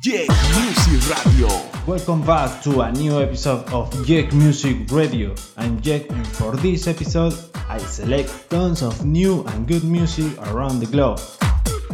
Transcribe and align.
Jack 0.00 0.28
Music 0.58 1.08
Radio. 1.08 1.48
Welcome 1.86 2.26
back 2.26 2.60
to 2.64 2.80
a 2.80 2.90
new 2.90 3.22
episode 3.22 3.64
of 3.72 3.88
Jack 4.04 4.32
Music 4.32 4.90
Radio. 4.90 5.32
I'm 5.56 5.80
Jack, 5.80 6.10
and 6.10 6.26
for 6.26 6.56
this 6.56 6.88
episode, 6.88 7.32
I 7.68 7.78
select 7.78 8.50
tons 8.50 8.82
of 8.82 9.04
new 9.04 9.44
and 9.44 9.68
good 9.68 9.84
music 9.84 10.36
around 10.48 10.80
the 10.80 10.86
globe. 10.86 11.20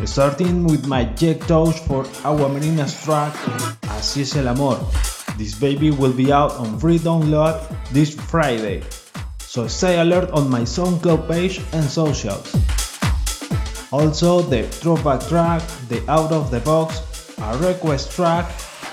Starting 0.06 0.64
with 0.66 0.86
my 0.86 1.04
Jack 1.04 1.40
Touch 1.40 1.78
for 1.80 2.06
Agua 2.24 2.48
Marina's 2.48 2.96
track 3.04 3.34
Así 3.82 4.22
es 4.22 4.34
el 4.34 4.48
amor. 4.48 4.78
This 5.36 5.54
baby 5.54 5.90
will 5.90 6.14
be 6.14 6.32
out 6.32 6.52
on 6.52 6.78
free 6.78 6.98
download 6.98 7.60
this 7.92 8.14
Friday, 8.14 8.82
so 9.38 9.68
stay 9.68 10.00
alert 10.00 10.30
on 10.30 10.48
my 10.48 10.62
SoundCloud 10.62 11.28
page 11.28 11.60
and 11.72 11.84
socials. 11.84 12.56
Also, 13.92 14.40
the 14.40 14.62
throwback 14.62 15.20
track, 15.28 15.62
the 15.88 16.00
out 16.08 16.32
of 16.32 16.50
the 16.50 16.60
box, 16.60 17.02
a 17.42 17.58
request 17.58 18.12
track, 18.12 18.50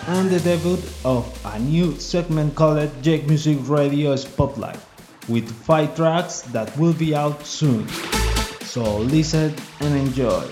and 0.07 0.29
the 0.29 0.39
debut 0.39 0.79
of 1.03 1.27
a 1.45 1.59
new 1.59 1.95
segment 1.99 2.55
called 2.55 2.89
Jack 3.01 3.27
Music 3.27 3.57
Radio 3.67 4.15
Spotlight, 4.15 4.79
with 5.27 5.51
five 5.51 5.95
tracks 5.95 6.41
that 6.53 6.75
will 6.77 6.93
be 6.93 7.13
out 7.15 7.45
soon. 7.45 7.87
So 8.61 8.97
listen 8.99 9.53
and 9.81 9.95
enjoy. 9.95 10.47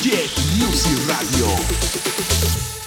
Jack 0.00 0.30
Music 0.56 0.98
Radio. 1.08 2.77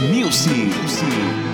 Music. 0.00 1.53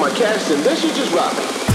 My 0.00 0.08
cash 0.08 0.50
and 0.50 0.64
then 0.64 0.74
she 0.76 0.88
just 0.94 1.12
me. 1.36 1.69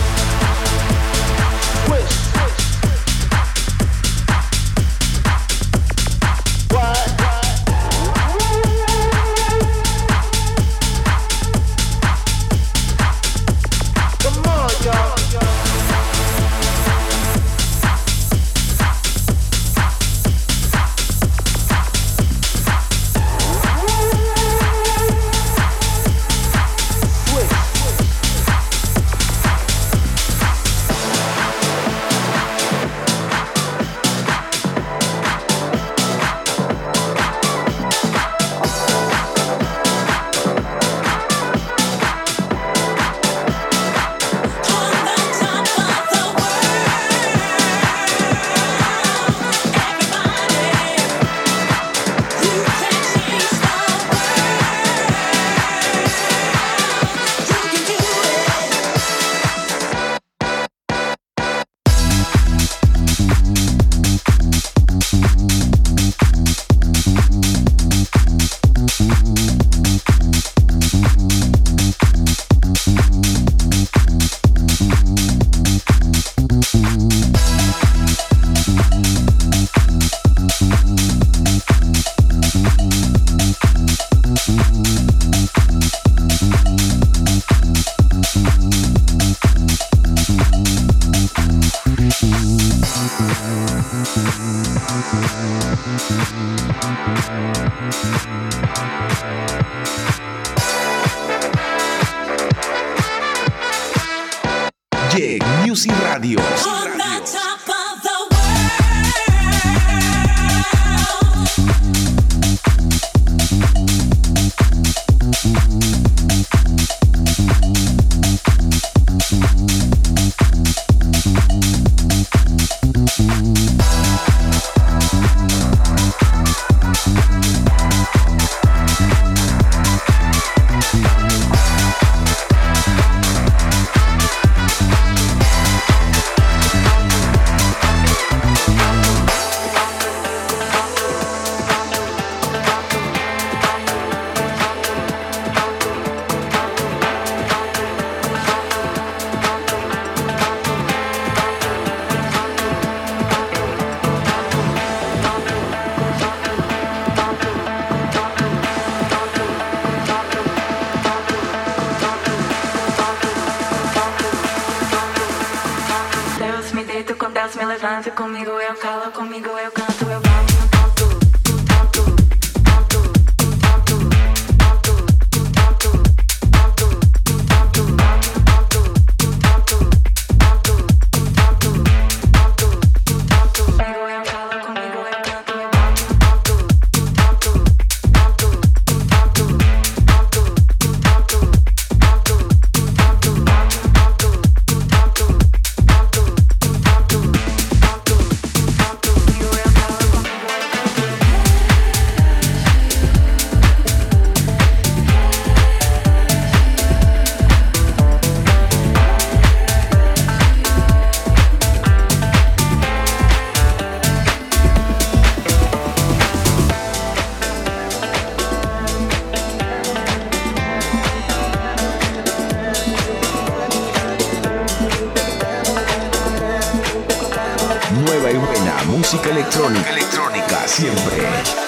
música 228.96 229.30
electrónica, 229.30 229.90
electrónica. 229.90 230.68
Siempre. 230.68 231.66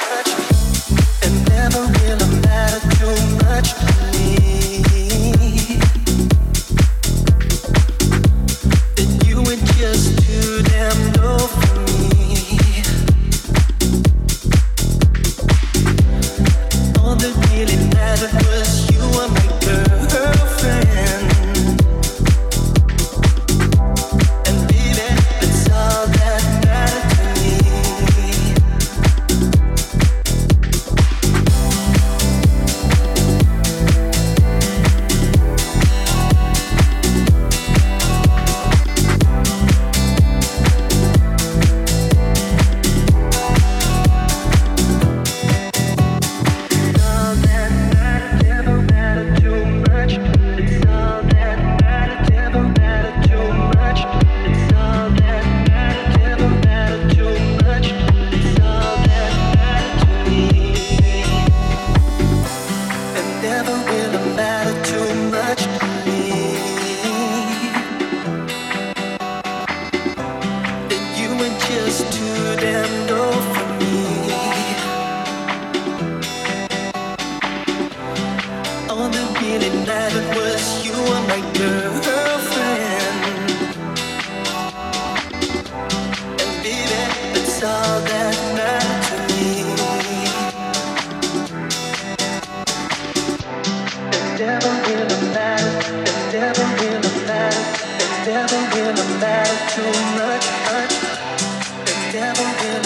Mistakes 102.40 102.78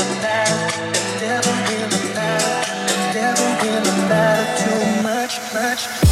over 5.53 6.10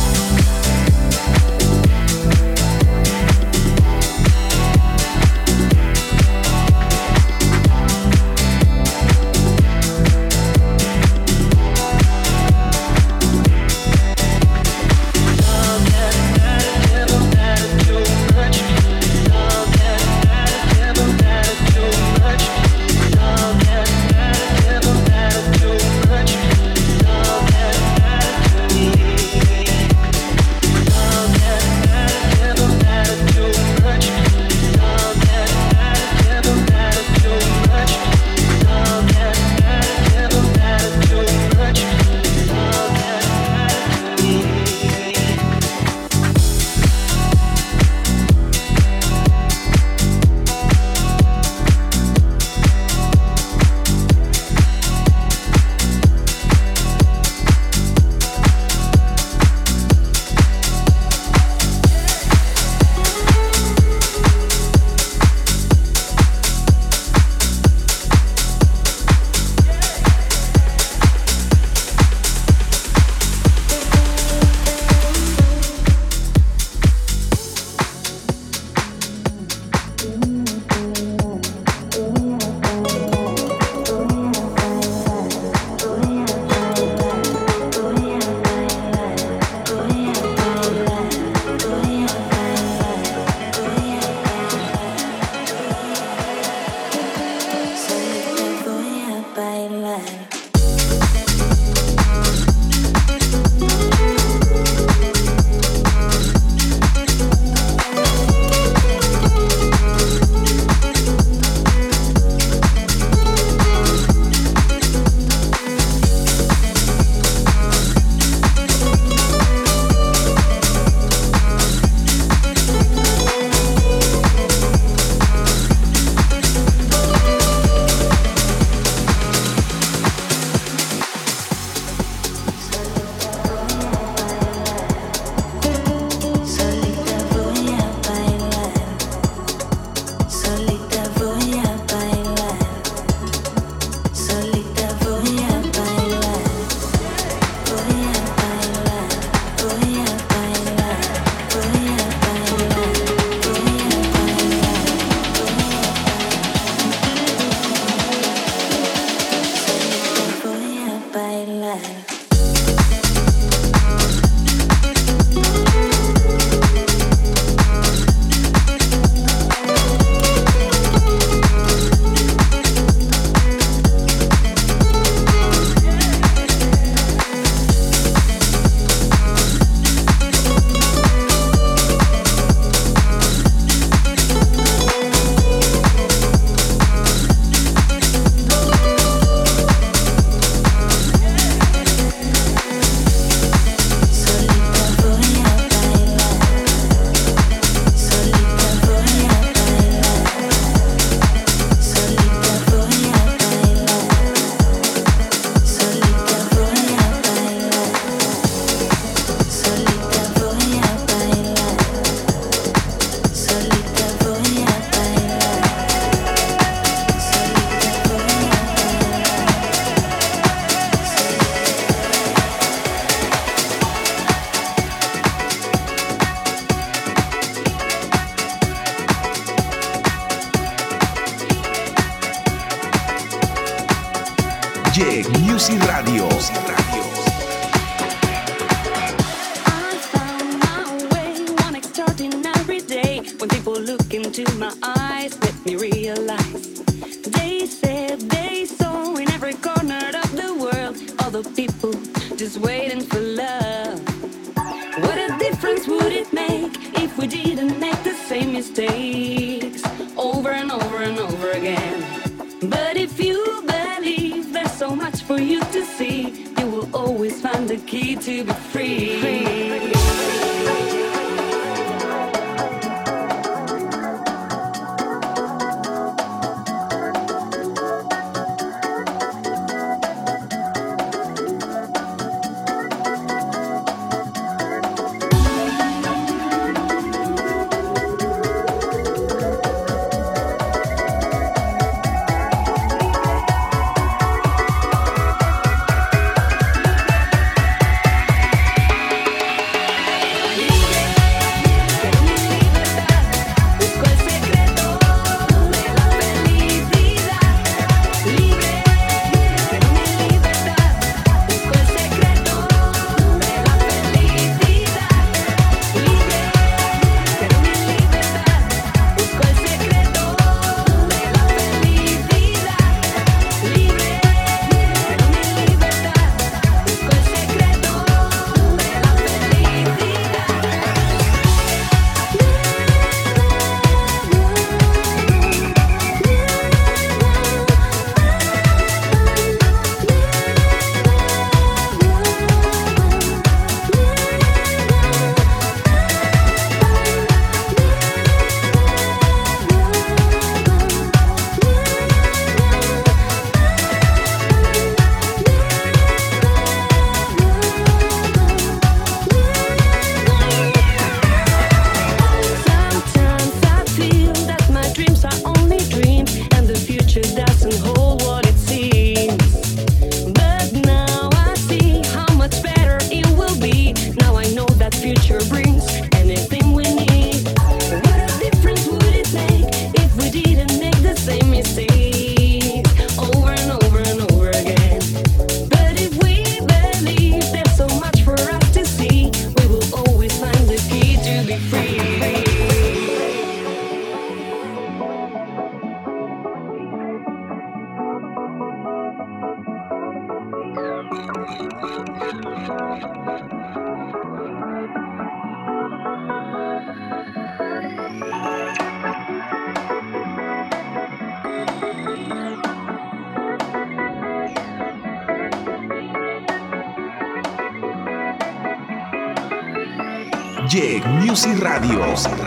Radios. 421.60 422.39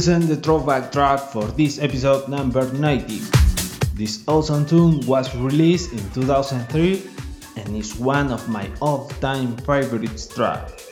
listen 0.00 0.24
the 0.28 0.36
throwback 0.36 0.90
track 0.90 1.20
for 1.20 1.44
this 1.60 1.78
episode 1.78 2.26
number 2.26 2.64
90. 2.72 3.20
This 3.92 4.24
awesome 4.26 4.64
tune 4.64 5.06
was 5.06 5.36
released 5.36 5.92
in 5.92 6.00
2003 6.12 7.02
and 7.58 7.76
is 7.76 7.94
one 7.96 8.32
of 8.32 8.48
my 8.48 8.70
all-time 8.80 9.58
favorite 9.58 10.26
tracks. 10.34 10.88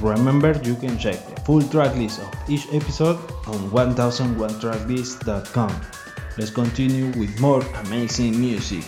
Remember 0.00 0.60
you 0.64 0.74
can 0.74 0.98
check 0.98 1.24
the 1.36 1.40
full 1.42 1.60
tracklist 1.60 2.18
of 2.18 2.50
each 2.50 2.66
episode 2.72 3.16
on 3.46 3.70
1001tracklist.com. 3.70 5.80
Let's 6.36 6.50
continue 6.50 7.12
with 7.16 7.38
more 7.38 7.62
amazing 7.86 8.40
music. 8.40 8.82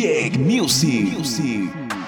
Jake 0.00 0.38
Music. 0.38 1.12
Music. 1.12 1.99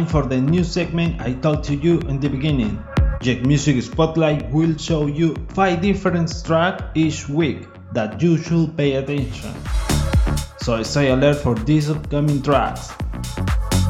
Time 0.00 0.06
for 0.06 0.28
the 0.28 0.40
new 0.40 0.64
segment 0.64 1.20
I 1.20 1.32
told 1.34 1.62
to 1.64 1.74
you 1.74 2.00
in 2.08 2.20
the 2.20 2.28
beginning. 2.28 2.82
Jack 3.20 3.44
Music 3.44 3.82
Spotlight 3.82 4.50
will 4.50 4.76
show 4.78 5.06
you 5.06 5.34
5 5.54 5.80
different 5.80 6.32
tracks 6.44 6.84
each 6.94 7.28
week 7.28 7.66
that 7.92 8.22
you 8.22 8.38
should 8.38 8.76
pay 8.76 8.94
attention. 8.94 9.52
So 10.62 10.82
stay 10.82 11.10
alert 11.10 11.36
for 11.36 11.54
these 11.54 11.90
upcoming 11.90 12.40
tracks. 12.42 12.92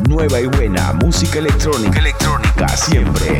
Nueva 0.08 0.40
y 0.40 0.46
buena 0.46 0.92
música 0.94 1.38
electrónica. 1.38 1.98
Electrónica 1.98 2.68
siempre. 2.68 3.38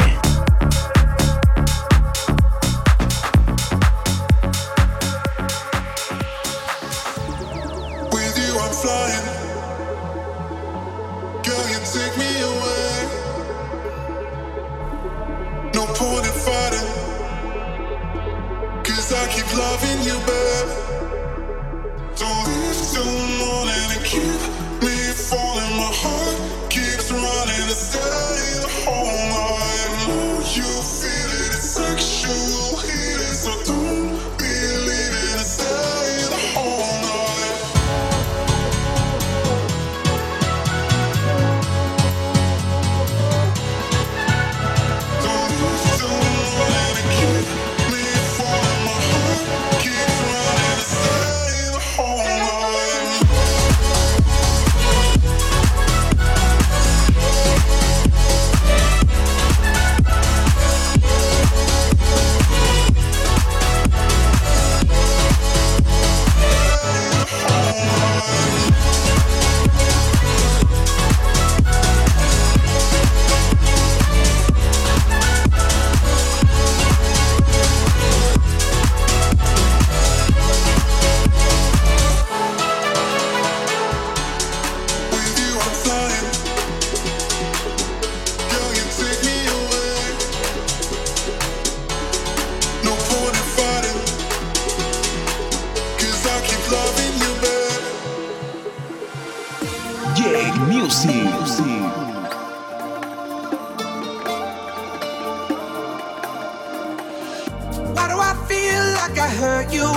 I 108.20 108.34
feel 108.48 108.84
like 109.00 109.18
I 109.18 109.28
hurt 109.28 109.72
you? 109.72 109.88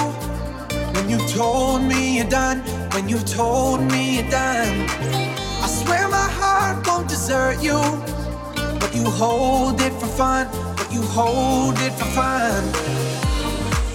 When 0.95 1.09
you 1.09 1.19
told 1.27 1.83
me 1.83 2.17
you're 2.17 2.29
done, 2.29 2.59
when 2.93 3.09
you 3.09 3.19
told 3.19 3.81
me 3.91 4.15
you're 4.15 4.29
done. 4.29 4.87
I 5.61 5.67
swear 5.67 6.07
my 6.07 6.29
heart 6.39 6.87
won't 6.87 7.09
desert 7.09 7.61
you. 7.61 7.79
But 8.79 8.95
you 8.95 9.03
hold 9.03 9.81
it 9.81 9.93
for 9.93 10.07
fun, 10.07 10.47
but 10.77 10.91
you 10.91 11.01
hold 11.01 11.77
it 11.79 11.93
for 11.93 12.09
fun. 12.19 12.63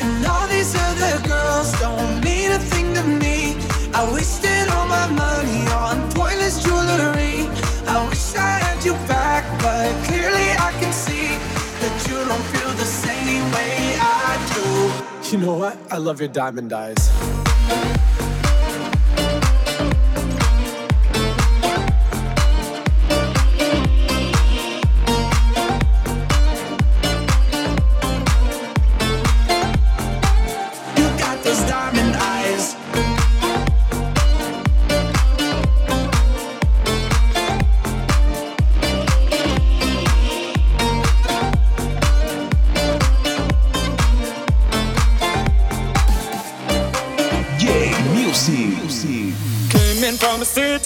And 0.01 0.27
all 0.27 0.47
these 0.49 0.75
other 0.75 1.17
girls 1.27 1.73
don't 1.81 2.25
mean 2.25 2.53
a 2.53 2.59
thing 2.59 2.95
to 2.95 3.03
me. 3.03 3.57
I 3.95 4.03
wasted 4.13 4.69
all 4.69 4.87
my 4.87 5.09
money 5.09 5.63
on 5.85 5.97
pointless 6.13 6.63
jewelry. 6.63 7.49
I 7.87 8.07
wish 8.09 8.35
I 8.37 8.61
had 8.65 8.85
you 8.85 8.95
back, 9.09 9.45
but 9.63 9.91
clearly 10.07 10.49
I 10.69 10.71
can 10.81 10.93
see 10.93 11.29
that 11.83 11.95
you 12.09 12.17
don't 12.31 12.47
feel 12.53 12.73
the 12.75 12.85
same 12.85 13.45
way. 13.53 13.88
You 15.31 15.39
know 15.39 15.55
what? 15.55 15.77
I 15.91 15.99
love 15.99 16.21
your 16.21 16.29
diamond 16.29 16.73
eyes. 16.73 17.11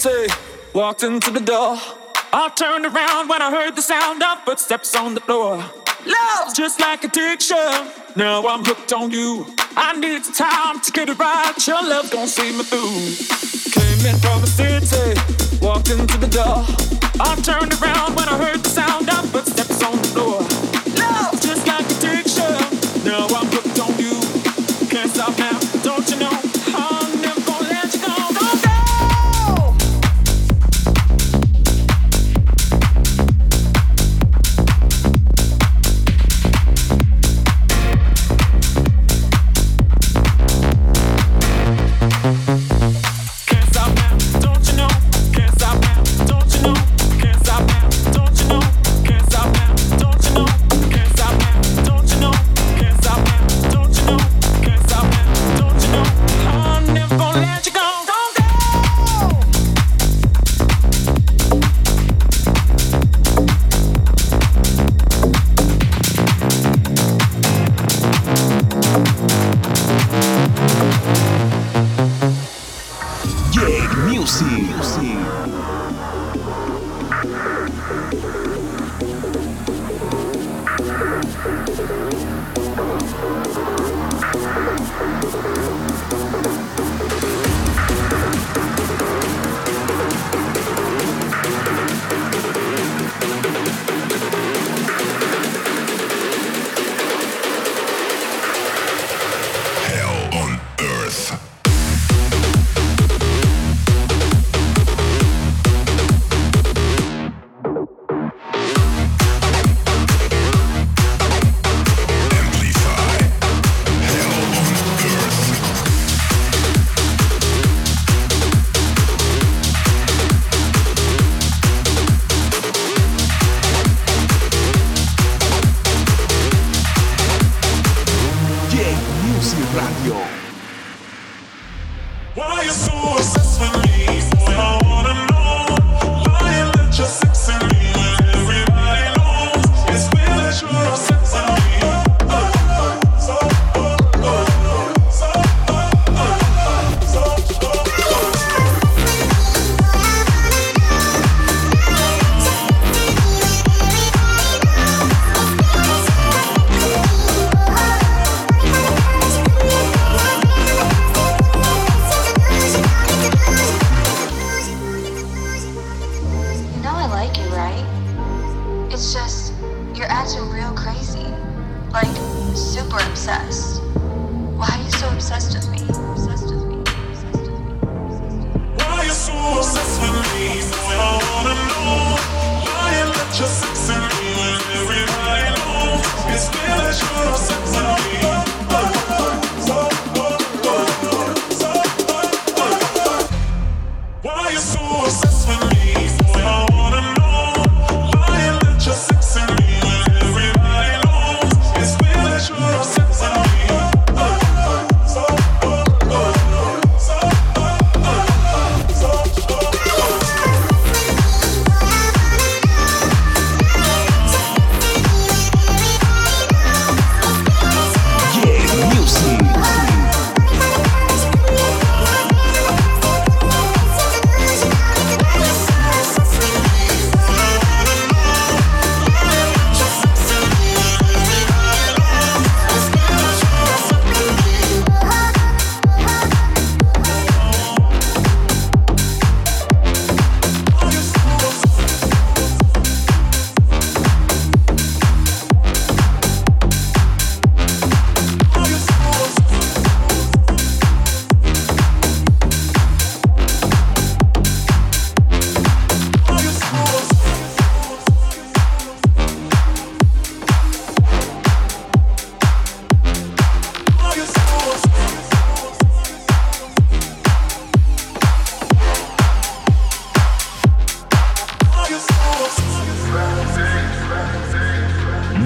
say, 0.03 0.27
walked 0.73 1.01
into 1.03 1.31
the 1.31 1.39
door. 1.39 1.77
I 2.33 2.49
turned 2.57 2.85
around 2.85 3.29
when 3.29 3.41
I 3.41 3.49
heard 3.49 3.77
the 3.77 3.81
sound 3.81 4.21
of 4.21 4.43
footsteps 4.43 4.97
on 4.97 5.13
the 5.13 5.21
floor. 5.21 5.63
Love's 6.05 6.53
just 6.57 6.81
like 6.81 7.05
addiction. 7.05 7.71
Now 8.17 8.45
I'm 8.45 8.65
hooked 8.65 8.91
on 8.91 9.11
you. 9.11 9.47
I 9.77 9.97
need 9.97 10.25
some 10.25 10.33
time 10.33 10.81
to 10.81 10.91
get 10.91 11.07
it 11.07 11.17
right. 11.17 11.55
Your 11.65 11.81
love 11.81 12.11
gon' 12.11 12.27
see 12.27 12.51
me 12.51 12.63
through. 12.63 12.99
Came 13.71 14.03
in 14.03 14.19
from 14.19 14.41
the 14.41 14.51
city, 14.51 15.15
walked 15.65 15.89
into 15.89 16.17
the 16.17 16.27
door. 16.27 16.67
I 17.23 17.39
turned 17.39 17.71
around 17.79 18.17
when 18.17 18.27
I 18.27 18.35
heard 18.43 18.59
the 18.59 18.73
sound 18.81 19.07
of 19.09 19.23
footsteps 19.31 19.81
on 19.81 19.95
the 20.01 20.07
floor. 20.11 20.39
Love's 20.99 21.39
just 21.47 21.65
like 21.65 21.87
addiction. 21.95 22.51
Now 23.07 23.27
I'm 23.31 23.52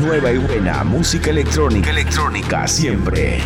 nueva 0.08 0.32
y 0.32 0.38
buena 0.38 0.86
música 0.86 1.32
electrónica, 1.32 1.90
electrónica 1.90 2.66
siempre. 2.66 3.40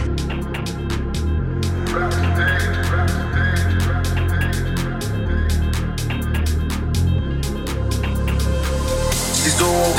She's 9.34 9.60
all 9.60 9.94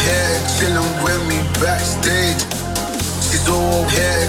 chillin' 0.54 1.02
with 1.02 1.28
me 1.28 1.38
backstage. 1.60 2.42
All 3.48 3.84
here 3.90 4.28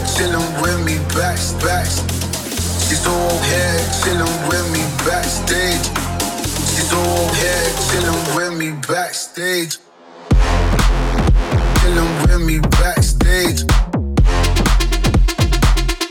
chillin' 7.92 8.36
with 8.36 8.58
me 8.58 9.83
chillin' 11.84 12.12
with 12.22 12.42
me 12.48 12.60
backstage. 12.60 13.64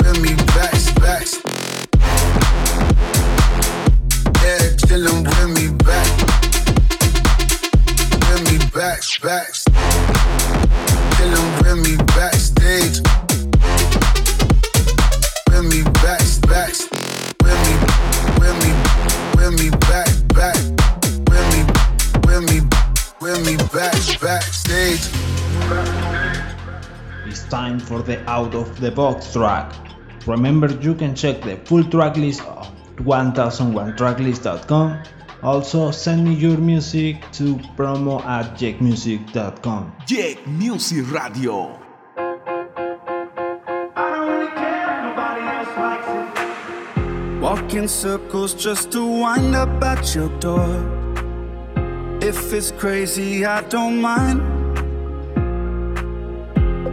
With 0.05 0.19
me. 0.21 0.33
Yeah, 4.43 4.59
with 5.23 5.51
me 5.57 5.67
back. 5.85 6.09
With 8.29 8.43
me. 9.25 9.62
For 28.03 28.11
the 28.11 28.31
out 28.31 28.55
of 28.55 28.81
the 28.81 28.91
box 28.91 29.33
track. 29.33 29.75
Remember 30.27 30.67
you 30.81 30.95
can 30.95 31.15
check 31.15 31.43
the 31.43 31.57
full 31.65 31.85
track 31.85 32.17
list 32.17 32.41
of 32.43 32.69
1001tracklist.com. 32.97 35.03
Also 35.43 35.91
send 35.91 36.25
me 36.25 36.35
your 36.35 36.59
music 36.59 37.17
to 37.33 37.57
promo 37.77 38.25
at 38.25 38.57
jackmusic.com. 38.57 39.93
Jack 40.07 40.47
Music 40.47 41.11
Radio. 41.11 41.79
Walk 47.41 47.75
in 47.75 47.89
circles 47.89 48.55
just 48.55 48.93
to 48.93 49.05
wind 49.05 49.57
up 49.57 49.83
at 49.83 50.15
your 50.15 50.29
door. 50.39 50.69
If 52.23 52.53
it's 52.53 52.71
crazy, 52.71 53.45
I 53.45 53.63
don't 53.63 54.01
mind. 54.01 54.52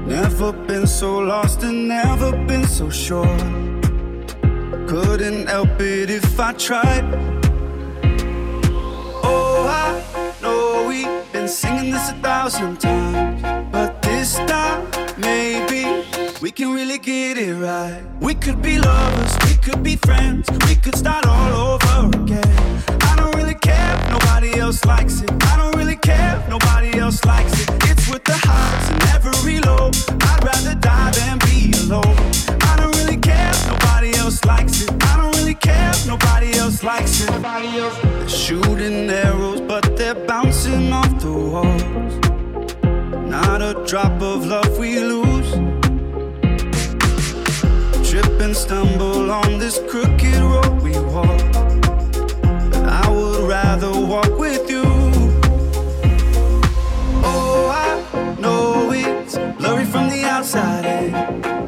Never 0.09 0.51
been 0.51 0.87
so 0.87 1.19
lost 1.19 1.61
and 1.61 1.87
never 1.87 2.31
been 2.47 2.65
so 2.65 2.89
sure. 2.89 3.37
Couldn't 4.87 5.47
help 5.47 5.79
it 5.79 6.09
if 6.09 6.39
I 6.39 6.51
tried. 6.53 7.05
Oh, 9.23 9.67
I 9.69 10.01
know 10.41 10.87
we've 10.89 11.31
been 11.31 11.47
singing 11.47 11.91
this 11.91 12.09
a 12.09 12.15
thousand 12.23 12.81
times, 12.81 13.43
but 13.71 14.01
this 14.01 14.37
time 14.37 14.89
maybe 15.19 16.03
we 16.41 16.49
can 16.49 16.73
really 16.73 16.97
get 16.97 17.37
it 17.37 17.53
right. 17.53 18.01
We 18.19 18.33
could 18.33 18.63
be 18.63 18.79
lovers, 18.79 19.37
we 19.47 19.57
could 19.57 19.83
be 19.83 19.95
friends, 19.95 20.49
we 20.67 20.75
could 20.75 20.95
start 20.95 21.27
all 21.27 21.73
over 21.73 22.17
again. 22.17 22.81
I 23.01 23.15
don't 23.15 23.35
really 23.35 23.59
care 23.69 23.93
if 23.93 24.09
nobody 24.09 24.59
else 24.59 24.83
likes 24.85 25.21
it. 25.21 25.29
I 25.43 25.55
don't 25.55 25.75
really 25.77 25.97
care 25.97 26.39
if 26.39 26.49
nobody 26.49 26.97
else 26.97 27.23
likes 27.25 27.61
it. 27.61 27.69
It's 27.91 28.09
with 28.09 28.23
the 28.23 28.33
highs 28.33 29.08
I'd 29.57 30.43
rather 30.43 30.75
die 30.75 31.11
than 31.11 31.39
be 31.39 31.71
alone. 31.81 32.15
I 32.61 32.77
don't 32.77 32.95
really 32.97 33.17
care 33.17 33.51
nobody 33.67 34.13
else 34.15 34.43
likes 34.45 34.83
it. 34.83 34.91
I 35.03 35.17
don't 35.17 35.35
really 35.37 35.55
care 35.55 35.91
nobody 36.05 36.53
else 36.57 36.83
likes 36.83 37.21
it. 37.21 37.29
They're 37.41 38.29
shooting 38.29 39.09
arrows, 39.09 39.61
but 39.61 39.97
they're 39.97 40.13
bouncing 40.13 40.93
off 40.93 41.19
the 41.19 41.31
walls. 41.31 42.13
Not 43.29 43.61
a 43.61 43.73
drop 43.87 44.21
of 44.21 44.45
love 44.45 44.77
we 44.77 44.99
lose. 44.99 45.51
Trip 48.07 48.39
and 48.39 48.55
stumble 48.55 49.31
on 49.31 49.57
this 49.57 49.79
crooked 49.89 50.35
road 50.35 50.81
we 50.81 50.91
walk. 50.99 51.41
But 52.71 52.85
I 52.85 53.09
would 53.09 53.47
rather 53.49 53.91
walk 53.91 54.37
with 54.37 54.69
you. 54.69 55.08
Blurry 59.69 59.85
from 59.85 60.09
the 60.09 60.23
outside 60.23 60.83
in, 60.83 61.11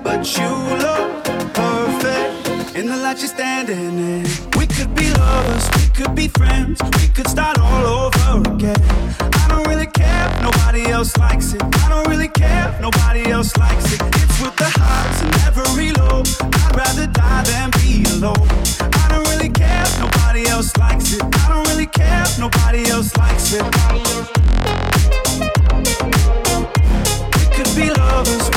but 0.02 0.22
you 0.36 0.50
look 0.86 1.24
perfect 1.54 2.76
in 2.76 2.88
the 2.88 2.98
light 2.98 3.20
you're 3.20 3.28
standing 3.28 3.96
in. 4.00 4.26
We 4.58 4.66
could 4.66 4.96
be 4.96 5.14
lovers, 5.14 5.70
we 5.78 5.86
could 5.98 6.16
be 6.16 6.28
friends, 6.28 6.82
we 7.00 7.08
could 7.10 7.28
start 7.28 7.60
all 7.60 7.86
over 7.86 8.54
again. 8.54 8.82
I 9.20 9.46
don't 9.50 9.68
really 9.68 9.86
care 9.86 10.24
if 10.30 10.42
nobody 10.42 10.86
else 10.90 11.16
likes 11.18 11.54
it. 11.54 11.62
I 11.62 11.90
don't 11.90 12.08
really 12.10 12.30
care 12.30 12.70
if 12.70 12.82
nobody 12.82 13.30
else 13.30 13.56
likes 13.58 13.94
it. 13.94 14.02
It's 14.02 14.38
with 14.42 14.56
the 14.56 14.72
highs 14.82 15.22
and 15.22 15.34
every 15.48 15.92
low. 15.92 16.24
I'd 16.66 16.76
rather 16.76 17.06
die 17.06 17.44
than 17.52 17.70
be 17.82 18.04
alone. 18.16 18.48
I 19.04 19.06
don't 19.12 19.28
really 19.30 19.50
care 19.50 19.84
if 19.84 20.00
nobody 20.00 20.48
else 20.48 20.76
likes 20.78 21.14
it. 21.14 21.22
I 21.22 21.50
don't 21.50 21.68
really 21.68 21.88
care 21.88 22.24
if 22.24 22.40
nobody 22.40 22.84
else 22.90 23.16
likes 23.18 23.54
it. 23.54 25.21
We 27.72 27.78
could 27.78 27.88
be 27.88 27.94
lovers. 28.02 28.50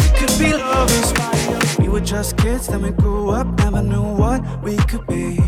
We 0.00 0.08
could 0.18 0.38
be 0.38 0.52
lovers. 0.52 1.78
We 1.78 1.88
were 1.88 2.00
just 2.00 2.36
kids, 2.36 2.66
then 2.66 2.82
we 2.82 2.90
grew 2.90 3.30
up, 3.30 3.46
never 3.58 3.80
knew 3.80 4.02
what 4.02 4.42
we 4.64 4.76
could 4.76 5.06
be. 5.06 5.38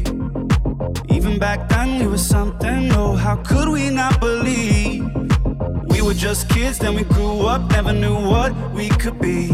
Even 1.13 1.41
back 1.41 1.69
then, 1.69 1.99
we 1.99 2.07
were 2.07 2.19
something. 2.19 2.93
Oh, 2.93 3.17
how 3.17 3.35
could 3.37 3.69
we 3.69 3.91
not 3.91 4.21
believe? 4.21 5.11
We 5.89 6.03
were 6.03 6.15
just 6.15 6.49
kids, 6.51 6.79
then 6.79 6.95
we 6.95 7.03
grew 7.03 7.47
up, 7.47 7.69
never 7.73 7.93
knew 7.93 8.15
what 8.15 8.55
we 8.73 8.89
could 8.91 9.19
be. 9.19 9.51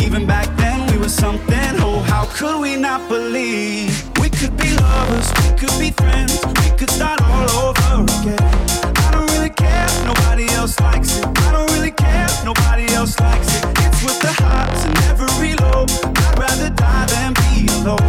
Even 0.00 0.26
back 0.28 0.46
then, 0.56 0.86
we 0.92 0.98
were 0.98 1.08
something. 1.08 1.80
Oh, 1.80 1.98
how 2.06 2.26
could 2.26 2.60
we 2.60 2.76
not 2.76 3.08
believe? 3.08 4.10
We 4.20 4.30
could 4.30 4.56
be 4.56 4.76
lovers, 4.76 5.32
we 5.42 5.56
could 5.58 5.76
be 5.80 5.90
friends, 5.90 6.38
we 6.62 6.70
could 6.76 6.90
start 6.90 7.20
all 7.20 7.50
over 7.68 8.04
again. 8.04 8.73
Nobody 10.04 10.46
else 10.54 10.78
likes 10.80 11.16
it. 11.18 11.24
I 11.26 11.52
don't 11.52 11.70
really 11.72 11.90
care 11.92 12.26
nobody 12.44 12.86
else 12.94 13.18
likes 13.20 13.48
it. 13.56 13.64
It's 13.86 14.02
with 14.04 14.20
the 14.20 14.32
highs 14.32 14.84
and 14.84 14.96
every 15.10 15.54
low. 15.56 15.86
I'd 16.26 16.38
rather 16.38 16.70
die 16.70 17.06
than 17.06 17.32
be 17.42 17.66
alone. 17.78 18.00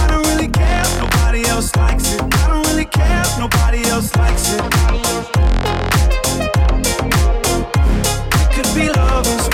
I 0.00 0.06
don't 0.08 0.26
really 0.32 0.48
care 0.48 0.84
nobody 0.98 1.44
else 1.46 1.74
likes 1.76 2.12
it. 2.12 2.20
I 2.22 2.46
don't 2.48 2.66
really 2.68 2.86
care 2.86 3.24
nobody 3.38 3.82
else 3.88 4.14
likes 4.16 4.52
it. 4.52 4.60
We 8.36 8.44
could 8.54 8.70
be 8.74 8.88
lovers. 8.90 9.44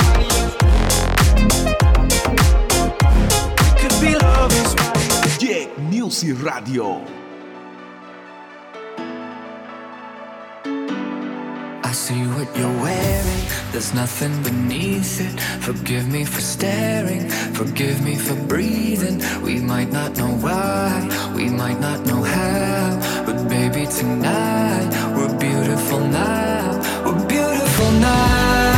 We 3.61 3.73
could 3.81 3.97
be 4.01 4.13
lovers. 4.17 4.75
Jack 5.39 5.79
Music 5.79 6.43
Radio. 6.43 7.26
You're 12.55 12.79
wearing, 12.83 13.43
there's 13.73 13.95
nothing 13.95 14.43
beneath 14.43 15.21
it. 15.21 15.41
Forgive 15.63 16.09
me 16.09 16.25
for 16.25 16.41
staring, 16.41 17.29
forgive 17.55 18.03
me 18.03 18.17
for 18.17 18.37
breathing. 18.47 19.23
We 19.43 19.61
might 19.61 19.91
not 19.91 20.17
know 20.17 20.33
why, 20.47 21.33
we 21.35 21.49
might 21.49 21.81
not 21.81 22.05
know 22.07 22.23
how, 22.23 23.25
but 23.27 23.49
baby, 23.49 23.87
tonight 23.87 24.91
we're 25.17 25.37
beautiful 25.39 26.01
now. 26.01 26.81
We're 27.05 27.27
beautiful 27.27 27.91
now. 27.93 28.76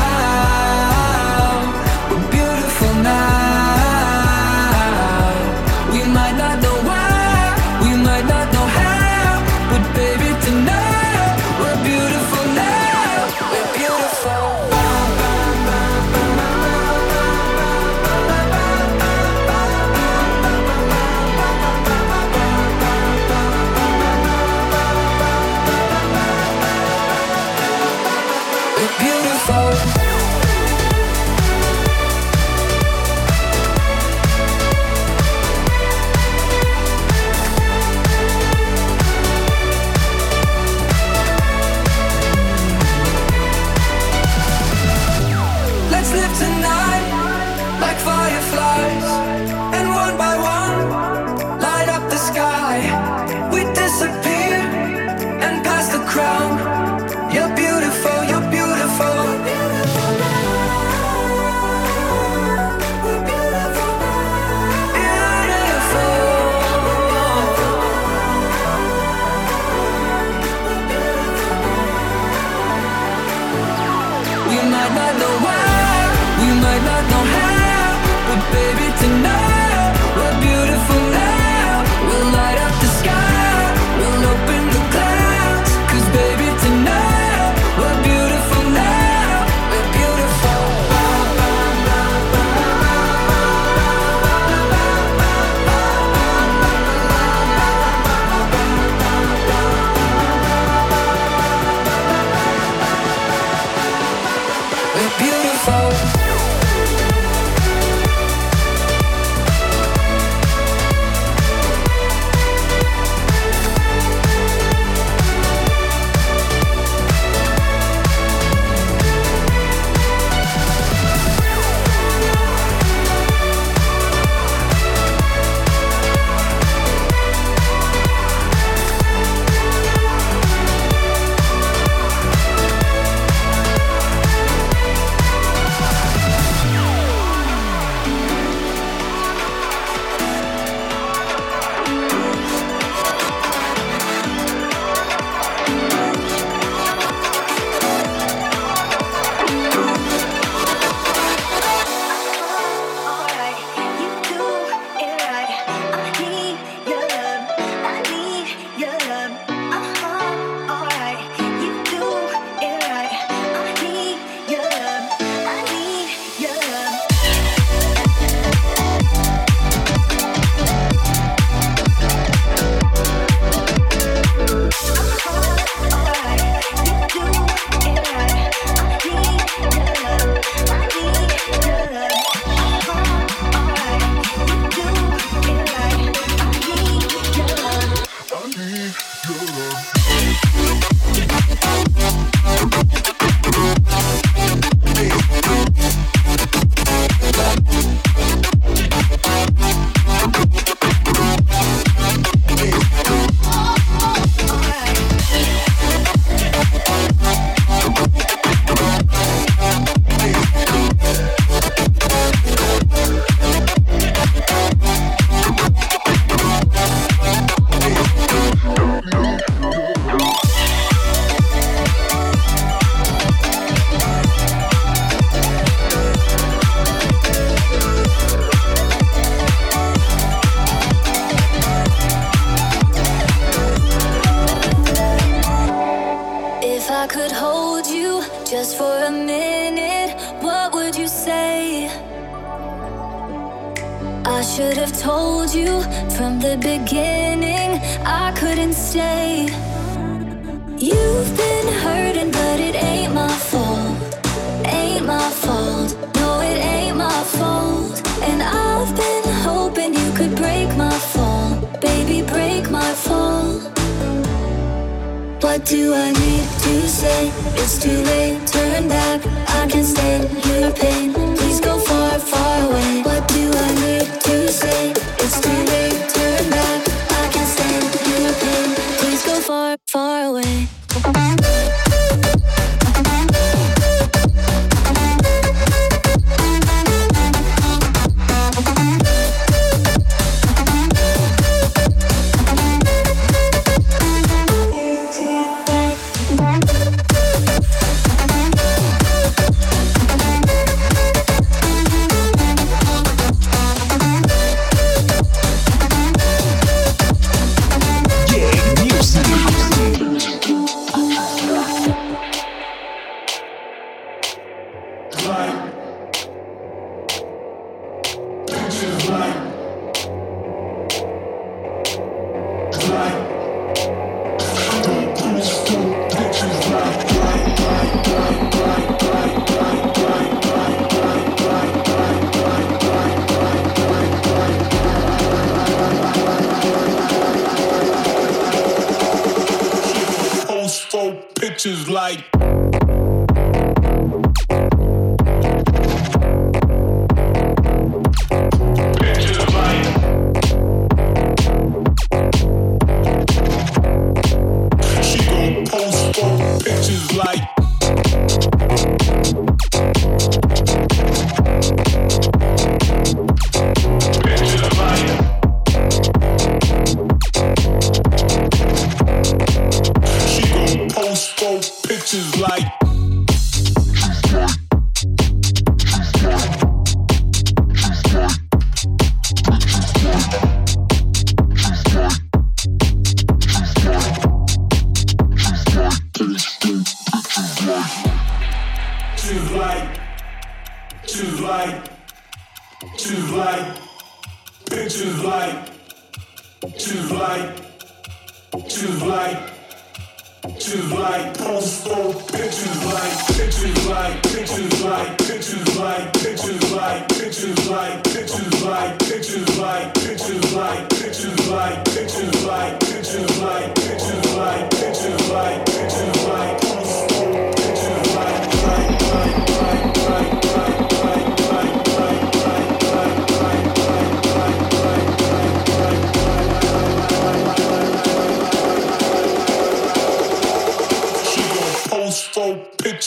We 79.00 79.06
know 79.22 79.47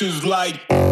emotions 0.02 0.26
like. 0.26 0.91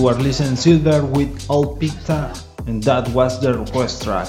You 0.00 0.08
are 0.08 0.14
listening 0.14 0.56
Silver 0.56 1.04
with 1.04 1.44
Old 1.50 1.78
Picta, 1.78 2.34
and 2.66 2.82
that 2.84 3.06
was 3.10 3.38
the 3.38 3.52
request 3.52 4.02
track. 4.02 4.28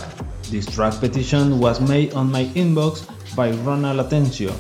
This 0.50 0.66
track 0.66 0.96
petition 0.96 1.60
was 1.60 1.80
made 1.80 2.14
on 2.14 2.30
my 2.30 2.44
inbox 2.60 3.08
by 3.38 3.52
Ronald 3.52 4.06
Atencio. 4.06 4.52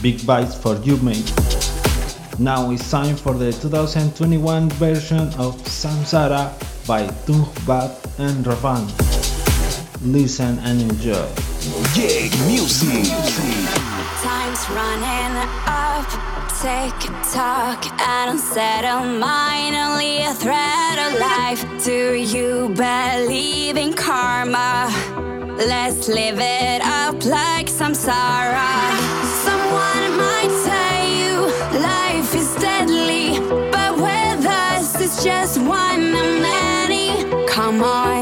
Big 0.00 0.24
bites 0.24 0.54
for 0.54 0.76
you, 0.76 0.96
mate. 0.98 1.26
Now 2.38 2.70
it's 2.70 2.88
time 2.88 3.16
for 3.16 3.34
the 3.34 3.50
2021 3.50 4.70
version 4.78 5.26
of 5.42 5.58
Samsara 5.66 6.54
by 6.86 7.08
Tungevaag 7.26 7.90
and 8.20 8.46
Raaban. 8.46 8.86
Listen 10.06 10.56
and 10.60 10.82
enjoy. 10.82 11.26
Yeah, 11.98 12.30
music 12.46 13.10
take 16.62 17.10
a 17.10 17.24
talk 17.34 17.84
and 18.00 18.30
unsettle 18.30 19.04
mine. 19.18 19.74
Only 19.74 20.22
a 20.22 20.32
thread 20.32 20.96
of 21.06 21.18
life. 21.18 21.60
Do 21.84 22.14
you 22.14 22.68
believe 22.68 23.76
in 23.76 23.92
karma? 23.94 24.88
Let's 25.56 26.06
live 26.06 26.38
it 26.38 26.80
up 26.82 27.16
like 27.24 27.66
samsara. 27.66 28.70
Someone 29.46 30.04
might 30.24 30.52
tell 30.68 31.02
you 31.20 31.34
life 31.80 32.32
is 32.32 32.54
deadly, 32.66 33.40
but 33.72 33.92
with 33.96 34.46
us 34.46 35.00
it's 35.00 35.24
just 35.24 35.58
one 35.58 36.14
of 36.14 36.30
many. 36.48 37.24
Come 37.48 37.82
on. 37.82 38.21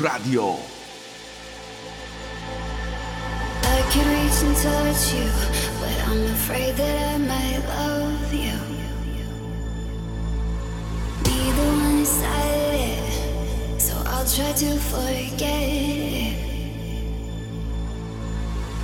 Radio. 0.00 0.56
I 3.62 3.82
can 3.92 4.06
reach 4.08 4.42
and 4.42 4.56
touch 4.56 5.12
you, 5.12 5.28
but 5.78 5.94
I'm 6.08 6.24
afraid 6.32 6.74
that 6.76 7.14
I 7.14 7.18
might 7.18 7.62
love 7.68 8.32
you. 8.32 8.58
Be 11.22 11.50
the 11.52 11.68
one 11.84 12.04
silent, 12.06 13.80
so 13.80 13.94
I'll 14.06 14.24
try 14.26 14.52
to 14.52 14.78
forget 14.78 15.68
it. 15.68 16.36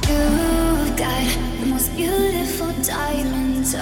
You've 0.08 0.96
got 0.96 1.24
the 1.60 1.66
most 1.66 1.96
beautiful 1.96 2.72
diamonds. 2.82 3.74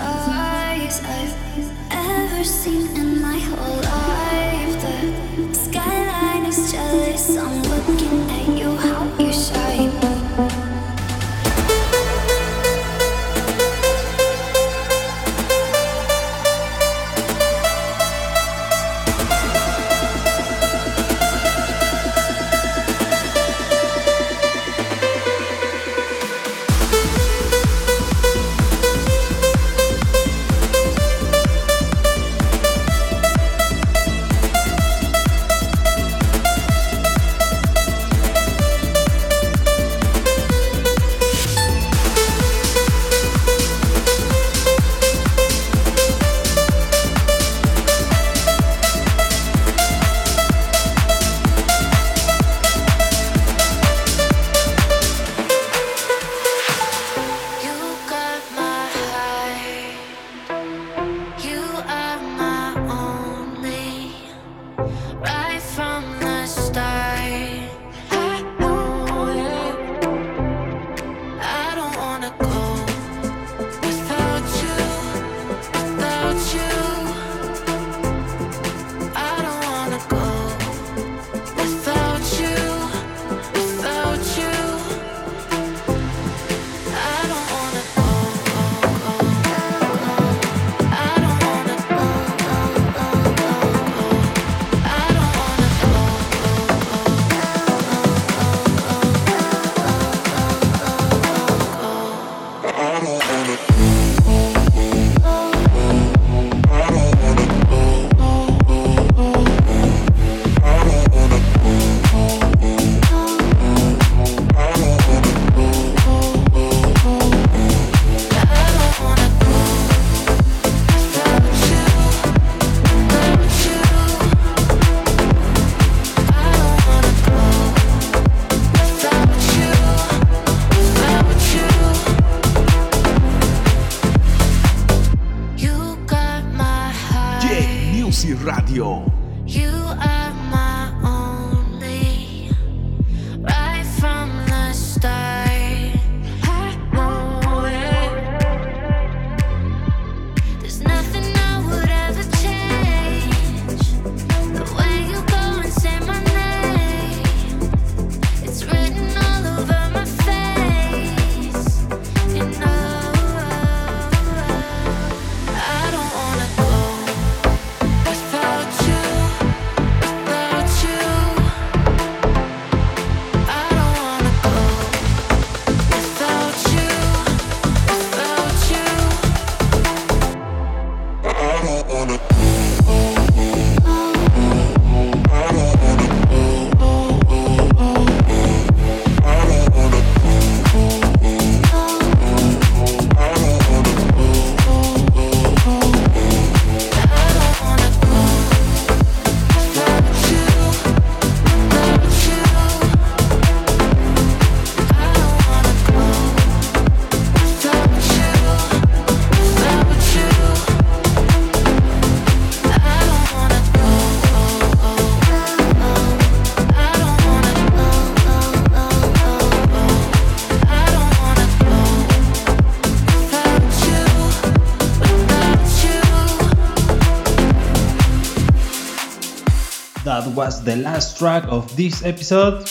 Was 230.45 230.63
the 230.63 230.77
last 230.77 231.17
track 231.17 231.43
of 231.49 231.75
this 231.75 232.05
episode. 232.05 232.69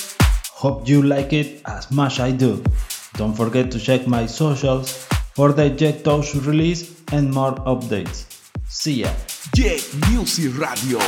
Hope 0.62 0.88
you 0.88 1.02
like 1.02 1.34
it 1.34 1.64
as 1.66 1.90
much 1.90 2.14
as 2.14 2.20
I 2.20 2.32
do. 2.32 2.64
Don't 3.16 3.34
forget 3.34 3.72
to 3.72 3.80
check 3.80 4.06
my 4.06 4.28
socials 4.28 5.08
for 5.34 5.52
the 5.54 5.72
Jet 5.72 6.04
Touch 6.04 6.36
release 6.36 7.02
and 7.12 7.34
more 7.34 7.56
updates. 7.66 8.18
See 8.68 9.02
ya! 9.02 9.12
Jet 9.56 9.82
Music 10.12 10.54
Radio. 10.56 11.00